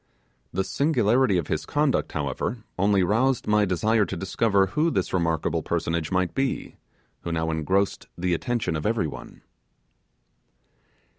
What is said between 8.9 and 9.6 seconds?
one.